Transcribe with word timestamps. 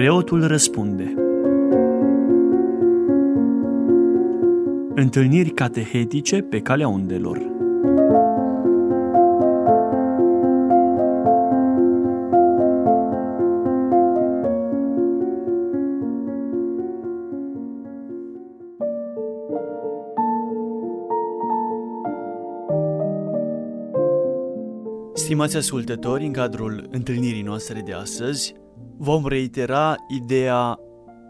Preotul 0.00 0.46
răspunde. 0.46 1.14
Întâlniri 4.94 5.50
catehetice 5.50 6.40
pe 6.40 6.60
calea 6.60 6.88
undelor. 6.88 7.38
Stimați 25.12 25.56
ascultători, 25.56 26.24
în 26.24 26.32
cadrul 26.32 26.88
întâlnirii 26.90 27.42
noastre 27.42 27.80
de 27.80 27.92
astăzi, 27.92 28.59
vom 29.02 29.26
reitera 29.26 29.96
ideea 30.08 30.78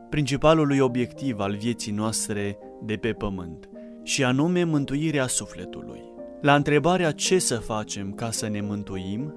principalului 0.08 0.78
obiectiv 0.78 1.38
al 1.38 1.56
vieții 1.56 1.92
noastre 1.92 2.58
de 2.82 2.96
pe 2.96 3.12
pământ, 3.12 3.68
și 4.02 4.24
anume 4.24 4.64
mântuirea 4.64 5.26
sufletului. 5.26 6.00
La 6.40 6.54
întrebarea 6.54 7.10
ce 7.10 7.38
să 7.38 7.54
facem 7.54 8.12
ca 8.12 8.30
să 8.30 8.48
ne 8.48 8.60
mântuim, 8.60 9.34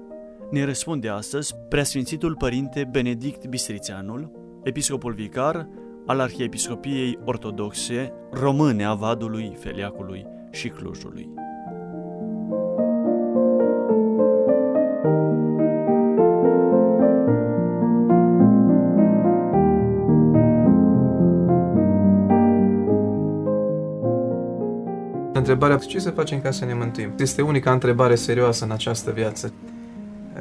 ne 0.50 0.64
răspunde 0.64 1.08
astăzi 1.08 1.54
Preasfințitul 1.68 2.34
Părinte 2.36 2.88
Benedict 2.90 3.46
Bistrițeanul, 3.46 4.30
episcopul 4.62 5.12
vicar 5.12 5.68
al 6.06 6.20
Arhiepiscopiei 6.20 7.18
Ortodoxe 7.24 8.12
Române 8.30 8.84
a 8.84 8.94
Vadului, 8.94 9.56
Feliacului 9.58 10.26
și 10.50 10.68
Clujului. 10.68 11.43
Întrebarea 25.44 25.76
ce 25.76 25.98
să 25.98 26.10
facem 26.10 26.40
ca 26.40 26.50
să 26.50 26.64
ne 26.64 26.74
mântuim? 26.74 27.12
Este 27.18 27.42
unica 27.42 27.72
întrebare 27.72 28.14
serioasă 28.14 28.64
în 28.64 28.70
această 28.70 29.10
viață. 29.10 29.52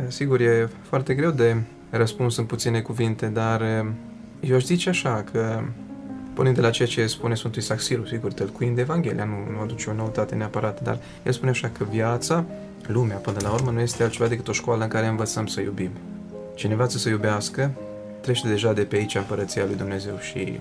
Sigur, 0.08 0.40
e 0.40 0.70
foarte 0.82 1.14
greu 1.14 1.32
de 1.32 1.56
răspuns 1.90 2.38
în 2.38 2.46
puține 2.46 2.82
cuvinte, 2.82 3.26
dar 3.26 3.62
eu 4.40 4.56
aș 4.56 4.64
zice 4.64 4.90
așa 4.90 5.24
că 5.32 5.62
pornind 6.34 6.56
de 6.56 6.62
la 6.62 6.70
ceea 6.70 6.88
ce 6.88 7.08
spune 7.08 7.36
Sfântul 7.36 7.62
Isaac 7.62 7.80
Siru, 7.80 8.06
sigur, 8.06 8.34
tălcuind 8.34 8.78
Evanghelia, 8.78 9.24
nu, 9.24 9.56
nu 9.56 9.60
aduce 9.62 9.90
o 9.90 9.94
noutate 9.94 10.36
neapărat, 10.36 10.82
dar 10.82 10.98
el 11.24 11.32
spune 11.32 11.52
așa 11.52 11.70
că 11.78 11.86
viața, 11.90 12.46
lumea, 12.88 13.18
până 13.18 13.38
la 13.42 13.52
urmă, 13.52 13.72
nu 13.72 13.80
este 13.80 14.04
altceva 14.04 14.28
decât 14.28 14.48
o 14.48 14.52
școală 14.52 14.84
în 14.84 14.90
care 14.90 15.08
învățăm 15.08 15.46
să 15.46 15.62
iubim. 15.62 15.92
Cine 16.56 16.72
învață 16.72 16.98
să 16.98 17.10
iubească, 17.10 17.72
trece 18.22 18.48
deja 18.48 18.74
de 18.74 18.82
pe 18.82 18.96
aici 18.96 19.16
împărăția 19.16 19.66
lui 19.66 19.76
Dumnezeu 19.76 20.18
și 20.20 20.60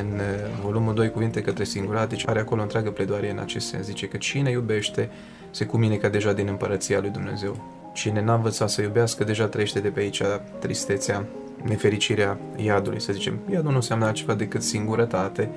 în 0.00 0.12
uh, 0.12 0.62
volumul 0.62 0.94
2 0.94 1.10
cuvinte 1.10 1.40
către 1.40 1.64
singular, 1.64 2.06
deci 2.06 2.28
are 2.28 2.40
acolo 2.40 2.62
întreagă 2.62 2.90
pledoarie 2.90 3.30
în 3.30 3.38
acest 3.38 3.66
sens. 3.66 3.84
Zice 3.84 4.06
că 4.08 4.16
cine 4.16 4.50
iubește 4.50 5.10
se 5.50 5.66
cuminecă 5.66 6.08
deja 6.08 6.32
din 6.32 6.46
împărăția 6.48 7.00
lui 7.00 7.10
Dumnezeu. 7.10 7.56
Cine 7.94 8.22
n-a 8.22 8.34
învățat 8.34 8.70
să 8.70 8.82
iubească, 8.82 9.24
deja 9.24 9.46
trăiește 9.46 9.80
de 9.80 9.88
pe 9.88 10.00
aici 10.00 10.22
tristețea, 10.58 11.24
nefericirea 11.62 12.38
iadului, 12.56 13.00
să 13.00 13.12
zicem. 13.12 13.38
Iadul 13.50 13.70
nu 13.70 13.76
înseamnă 13.76 14.06
altceva 14.06 14.34
decât 14.34 14.62
singurătate, 14.62 15.50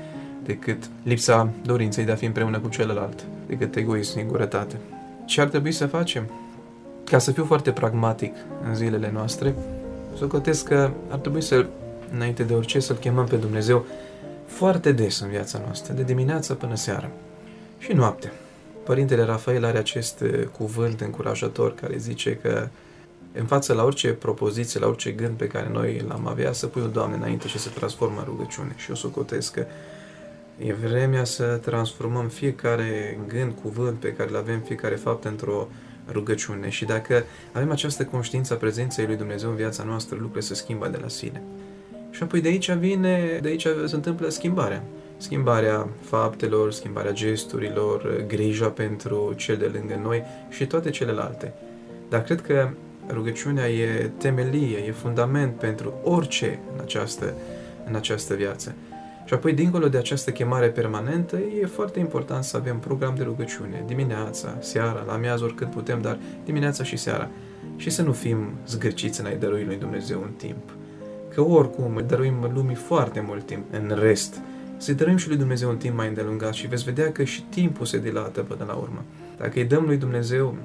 decât 0.44 0.90
lipsa 1.04 1.50
dorinței 1.64 2.04
de 2.04 2.12
a 2.12 2.16
fi 2.16 2.26
împreună 2.26 2.60
cu 2.60 2.70
celălalt, 2.70 3.26
decât 3.48 3.76
egoism, 3.76 4.12
singurătate. 4.12 4.76
Ce 5.26 5.42
ar 5.42 5.48
trebui 5.48 5.72
să 5.72 5.86
facem? 5.86 6.30
Ca 7.04 7.18
să 7.18 7.32
fiu 7.32 7.46
foarte 7.46 7.72
pragmatic 7.72 8.36
în 8.68 8.76
zilele 8.76 9.10
noastre, 9.14 9.56
să 10.18 10.28
că 10.66 10.92
ar 11.10 11.18
trebui 11.18 11.42
să, 11.42 11.66
înainte 12.14 12.44
de 12.44 12.54
orice, 12.54 12.80
să-L 12.80 12.96
chemăm 12.96 13.26
pe 13.26 13.36
Dumnezeu 13.36 13.86
foarte 14.50 14.92
des 14.92 15.20
în 15.20 15.30
viața 15.30 15.62
noastră, 15.64 15.94
de 15.94 16.04
dimineață 16.04 16.54
până 16.54 16.76
seara 16.76 17.10
și 17.78 17.94
noapte. 17.94 18.32
Părintele 18.84 19.24
Rafael 19.24 19.66
are 19.66 19.78
acest 19.78 20.20
uh, 20.20 20.44
cuvânt 20.58 21.02
încurajator 21.02 21.76
care 21.76 21.98
zice 21.98 22.36
că 22.36 22.68
în 23.34 23.46
față 23.46 23.74
la 23.74 23.84
orice 23.84 24.10
propoziție, 24.14 24.80
la 24.80 24.88
orice 24.88 25.12
gând 25.12 25.38
pe 25.38 25.48
care 25.48 25.70
noi 25.72 26.06
l-am 26.08 26.28
avea, 26.28 26.52
să 26.52 26.68
pui 26.68 26.82
o 26.82 26.88
Doamne 26.88 27.16
înainte 27.16 27.48
și 27.48 27.60
să 27.60 27.70
transformă 27.70 28.20
în 28.20 28.26
rugăciune. 28.26 28.74
Și 28.76 28.90
eu 28.90 28.96
socotesc 28.96 29.54
că 29.54 29.66
e 30.58 30.74
vremea 30.74 31.24
să 31.24 31.44
transformăm 31.44 32.28
fiecare 32.28 33.20
gând, 33.28 33.54
cuvânt 33.62 34.00
pe 34.00 34.14
care 34.14 34.30
îl 34.30 34.36
avem, 34.36 34.60
fiecare 34.60 34.96
fapt 34.96 35.24
într-o 35.24 35.68
rugăciune. 36.12 36.70
Și 36.70 36.86
dacă 36.86 37.24
avem 37.52 37.72
această 37.72 38.06
conștiință 38.06 38.54
a 38.54 38.58
prezenței 38.58 39.06
lui 39.06 39.16
Dumnezeu 39.16 39.50
în 39.50 39.56
viața 39.56 39.84
noastră, 39.84 40.16
lucrurile 40.16 40.46
se 40.46 40.54
schimbă 40.54 40.88
de 40.88 40.98
la 41.02 41.08
sine. 41.08 41.42
Și 42.20 42.26
apoi 42.26 42.42
de 42.42 42.48
aici 42.48 42.72
vine, 42.72 43.40
de 43.42 43.48
aici 43.48 43.68
se 43.86 43.96
întâmplă 43.96 44.30
schimbarea. 44.30 44.84
Schimbarea 45.18 45.88
faptelor, 46.02 46.72
schimbarea 46.72 47.12
gesturilor, 47.12 48.24
grija 48.28 48.68
pentru 48.68 49.34
cel 49.36 49.58
de 49.58 49.72
lângă 49.74 50.00
noi 50.04 50.24
și 50.50 50.68
toate 50.68 50.90
celelalte. 50.90 51.54
Dar 52.10 52.24
cred 52.24 52.42
că 52.42 52.70
rugăciunea 53.10 53.70
e 53.70 54.12
temelie, 54.18 54.78
e 54.78 54.92
fundament 54.92 55.56
pentru 55.56 55.94
orice 56.04 56.60
în 56.74 56.80
această, 56.82 57.34
în 57.88 57.96
această 57.96 58.34
viață. 58.34 58.76
Și 59.26 59.34
apoi, 59.34 59.54
dincolo 59.54 59.88
de 59.88 59.98
această 59.98 60.32
chemare 60.32 60.68
permanentă, 60.68 61.38
e 61.62 61.66
foarte 61.66 62.00
important 62.00 62.44
să 62.44 62.58
avem 62.58 62.80
program 62.80 63.16
de 63.16 63.24
rugăciune, 63.24 63.84
dimineața, 63.88 64.58
seara, 64.60 65.04
la 65.08 65.14
amiază, 65.14 65.44
oricât 65.44 65.70
putem, 65.70 66.02
dar 66.02 66.18
dimineața 66.46 66.84
și 66.84 66.98
seara. 66.98 67.30
Și 67.76 67.90
să 67.90 68.02
nu 68.02 68.12
fim 68.12 68.38
zgârciți 68.68 69.20
în 69.20 69.26
a 69.26 69.38
lui 69.42 69.78
Dumnezeu 69.80 70.22
un 70.22 70.32
timp 70.38 70.79
că 71.40 71.46
oricum 71.46 71.96
îi 71.96 72.04
dăruim 72.04 72.52
lumii 72.54 72.76
foarte 72.76 73.24
mult 73.28 73.46
timp 73.46 73.64
în 73.72 73.98
rest, 74.00 74.40
să-i 74.78 74.94
dăruim 74.94 75.18
și 75.18 75.28
lui 75.28 75.38
Dumnezeu 75.38 75.70
un 75.70 75.78
timp 75.78 75.96
mai 75.96 76.08
îndelungat 76.08 76.54
și 76.54 76.68
veți 76.68 76.84
vedea 76.84 77.12
că 77.12 77.24
și 77.24 77.44
timpul 77.44 77.86
se 77.86 78.00
dilată 78.00 78.42
până 78.42 78.64
la 78.68 78.74
urmă. 78.74 79.04
Dacă 79.38 79.60
îi 79.60 79.66
dăm 79.66 79.84
lui 79.86 79.98
Dumnezeu 79.98 80.56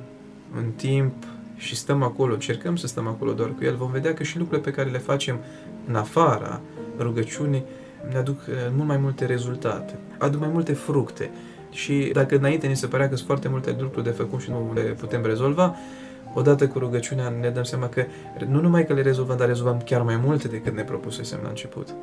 un 0.57 0.71
timp 0.77 1.15
și 1.57 1.77
stăm 1.77 2.03
acolo, 2.03 2.33
încercăm 2.33 2.77
să 2.77 2.87
stăm 2.87 3.07
acolo 3.07 3.33
doar 3.33 3.49
cu 3.49 3.65
El, 3.65 3.77
vom 3.77 3.91
vedea 3.91 4.15
că 4.15 4.23
și 4.23 4.39
lucrurile 4.39 4.71
pe 4.71 4.77
care 4.77 4.91
le 4.91 4.99
facem 4.99 5.39
în 5.87 5.95
afara 5.95 6.61
rugăciunii 6.99 7.65
ne 8.11 8.19
aduc 8.19 8.41
uh, 8.49 8.55
mult 8.77 8.89
mai 8.89 8.97
multe 8.97 9.27
rezultate, 9.27 9.95
aduc 10.19 10.41
mai 10.41 10.51
multe 10.53 10.73
fructe. 10.73 11.31
Și 11.71 12.11
dacă 12.13 12.37
înainte 12.37 12.67
ni 12.67 12.77
se 12.77 12.87
părea 12.87 13.09
că 13.09 13.15
sunt 13.15 13.27
foarte 13.27 13.49
multe 13.49 13.77
lucruri 13.81 14.05
de 14.05 14.11
făcut 14.11 14.41
și 14.41 14.51
nu 14.51 14.71
le 14.75 14.83
putem 14.83 15.25
rezolva, 15.25 15.77
odată 16.35 16.69
cu 16.69 16.79
rugăciunea 16.79 17.29
ne 17.41 17.49
dăm 17.49 17.63
seama 17.63 17.89
că 17.89 18.05
nu 18.47 18.61
numai 18.61 18.87
că 18.87 18.93
le 18.93 19.03
rezolvăm, 19.03 19.37
dar 19.37 19.47
rezolvăm 19.47 19.81
chiar 19.85 20.03
mai 20.03 20.17
multe 20.25 20.49
decât 20.49 20.75
ne 20.75 20.83
propusesem 20.83 21.39
la 21.43 21.49
început. 21.49 21.95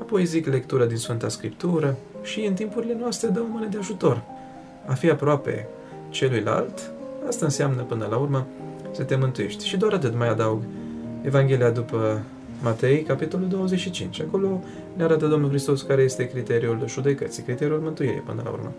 Apoi 0.00 0.24
zic 0.24 0.46
lectura 0.46 0.84
din 0.84 0.96
Sfânta 0.96 1.28
Scriptură 1.28 1.96
și 2.22 2.44
în 2.44 2.54
timpurile 2.54 2.96
noastre 3.00 3.28
dă 3.28 3.40
o 3.40 3.52
mână 3.52 3.66
de 3.70 3.78
ajutor. 3.78 4.22
A 4.86 4.92
fi 4.92 5.10
aproape 5.10 5.68
celuilalt, 6.08 6.90
asta 7.28 7.44
înseamnă 7.44 7.82
până 7.82 8.06
la 8.10 8.16
urmă 8.16 8.46
să 8.90 9.02
te 9.02 9.16
mântuiești. 9.16 9.66
Și 9.66 9.76
doar 9.76 9.92
atât 9.92 10.16
mai 10.16 10.28
adaug 10.28 10.62
Evanghelia 11.22 11.70
după 11.70 12.22
Matei, 12.62 13.02
capitolul 13.02 13.48
25. 13.48 14.20
Acolo 14.20 14.62
ne 14.96 15.02
arată 15.02 15.26
Domnul 15.26 15.48
Hristos 15.48 15.82
care 15.82 16.02
este 16.02 16.28
criteriul 16.28 16.82
judecății, 16.86 17.42
criteriul 17.42 17.80
mântuirii 17.80 18.20
până 18.20 18.40
la 18.44 18.50
urmă 18.50 18.72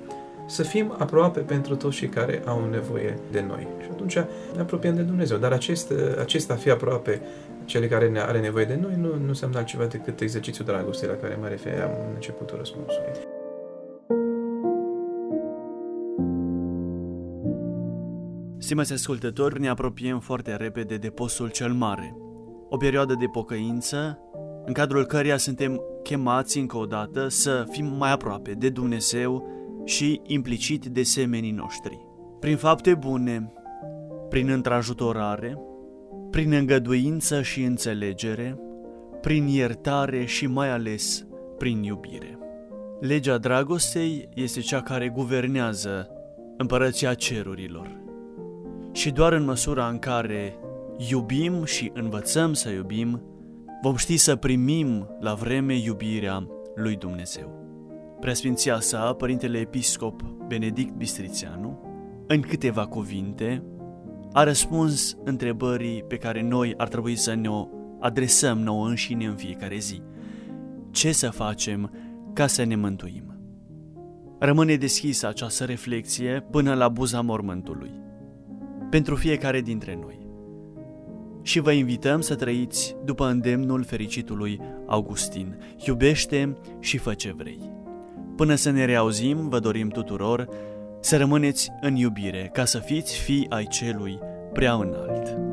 să 0.47 0.63
fim 0.63 0.95
aproape 0.97 1.39
pentru 1.39 1.75
toți 1.75 1.95
cei 1.95 2.07
care 2.07 2.41
au 2.45 2.69
nevoie 2.69 3.17
de 3.31 3.45
noi. 3.47 3.67
Și 3.81 3.87
atunci 3.91 4.15
ne 4.53 4.59
apropiem 4.59 4.95
de 4.95 5.01
Dumnezeu. 5.01 5.37
Dar 5.37 5.51
acest, 5.51 5.93
acesta 6.19 6.55
fi 6.55 6.69
aproape 6.69 7.21
cele 7.65 7.87
care 7.87 8.09
ne 8.09 8.19
are 8.19 8.39
nevoie 8.39 8.65
de 8.65 8.79
noi 8.81 8.93
nu, 8.97 9.07
nu 9.07 9.27
înseamnă 9.27 9.57
altceva 9.57 9.85
decât 9.85 10.19
exercițiul 10.19 10.65
dragostei 10.65 11.07
la 11.07 11.15
care 11.15 11.37
mă 11.41 11.47
refeream 11.47 11.91
în 12.07 12.13
începutul 12.13 12.57
răspunsului. 12.57 13.11
Stimați 18.57 18.93
ascultători, 18.93 19.59
ne 19.59 19.69
apropiem 19.69 20.19
foarte 20.19 20.55
repede 20.55 20.95
de 20.95 21.09
postul 21.09 21.49
cel 21.49 21.71
mare, 21.73 22.17
o 22.69 22.77
perioadă 22.77 23.15
de 23.19 23.25
pocăință 23.31 24.19
în 24.65 24.73
cadrul 24.73 25.05
căreia 25.05 25.37
suntem 25.37 25.81
chemați 26.03 26.57
încă 26.57 26.77
o 26.77 26.85
dată 26.85 27.27
să 27.27 27.65
fim 27.69 27.85
mai 27.97 28.11
aproape 28.11 28.51
de 28.51 28.69
Dumnezeu 28.69 29.47
și 29.87 30.21
implicit 30.25 30.85
de 30.85 31.03
semenii 31.03 31.51
noștri. 31.51 31.99
Prin 32.39 32.57
fapte 32.57 32.93
bune, 32.93 33.51
prin 34.29 34.49
întrajutorare, 34.49 35.57
prin 36.31 36.51
îngăduință 36.51 37.41
și 37.41 37.63
înțelegere, 37.63 38.59
prin 39.21 39.47
iertare 39.47 40.25
și 40.25 40.47
mai 40.47 40.69
ales 40.69 41.27
prin 41.57 41.83
iubire. 41.83 42.39
Legea 42.99 43.37
dragostei 43.37 44.29
este 44.33 44.59
cea 44.59 44.81
care 44.81 45.09
guvernează 45.09 46.09
împărăția 46.57 47.13
cerurilor. 47.13 48.01
Și 48.91 49.11
doar 49.11 49.33
în 49.33 49.45
măsura 49.45 49.87
în 49.87 49.99
care 49.99 50.59
iubim 51.09 51.63
și 51.63 51.91
învățăm 51.93 52.53
să 52.53 52.69
iubim, 52.69 53.21
vom 53.81 53.95
ști 53.95 54.17
să 54.17 54.35
primim 54.35 55.07
la 55.19 55.33
vreme 55.33 55.75
iubirea 55.75 56.47
lui 56.75 56.95
Dumnezeu. 56.95 57.66
Preasfinția 58.19 58.79
sa, 58.79 59.13
Părintele 59.13 59.57
Episcop 59.57 60.21
Benedict 60.47 60.93
Bistrițeanu, 60.93 61.79
în 62.27 62.41
câteva 62.41 62.85
cuvinte, 62.85 63.63
a 64.33 64.43
răspuns 64.43 65.17
întrebării 65.23 66.03
pe 66.03 66.17
care 66.17 66.41
noi 66.41 66.73
ar 66.77 66.87
trebui 66.87 67.15
să 67.15 67.33
ne 67.33 67.49
o 67.49 67.67
adresăm 67.99 68.59
nouă 68.59 68.87
înșine 68.87 69.25
în 69.25 69.35
fiecare 69.35 69.77
zi. 69.77 70.01
Ce 70.91 71.11
să 71.11 71.29
facem 71.29 71.91
ca 72.33 72.47
să 72.47 72.63
ne 72.63 72.75
mântuim? 72.75 73.35
Rămâne 74.39 74.75
deschisă 74.75 75.27
această 75.27 75.63
reflexie 75.63 76.45
până 76.51 76.73
la 76.73 76.89
buza 76.89 77.21
mormântului. 77.21 77.91
Pentru 78.89 79.15
fiecare 79.15 79.61
dintre 79.61 79.99
noi. 80.01 80.27
Și 81.41 81.59
vă 81.59 81.71
invităm 81.71 82.21
să 82.21 82.35
trăiți 82.35 82.95
după 83.05 83.25
îndemnul 83.25 83.83
fericitului 83.83 84.59
Augustin. 84.85 85.57
Iubește 85.85 86.57
și 86.79 86.97
fă 86.97 87.13
ce 87.13 87.33
vrei. 87.33 87.76
Până 88.37 88.55
să 88.55 88.69
ne 88.69 88.85
reauzim, 88.85 89.49
vă 89.49 89.59
dorim 89.59 89.89
tuturor 89.89 90.47
să 90.99 91.17
rămâneți 91.17 91.71
în 91.81 91.95
iubire, 91.95 92.49
ca 92.53 92.65
să 92.65 92.79
fiți 92.79 93.17
fii 93.17 93.45
ai 93.49 93.65
celui 93.65 94.19
prea 94.53 94.73
înalt. 94.73 95.46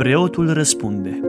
Preotul 0.00 0.52
răspunde. 0.52 1.20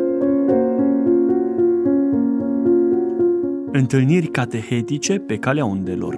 Întâlniri 3.71 4.27
catehetice 4.27 5.13
pe 5.17 5.37
calea 5.37 5.65
undelor. 5.65 6.15